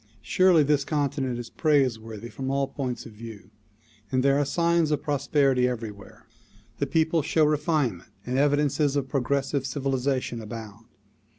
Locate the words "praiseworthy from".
1.51-2.49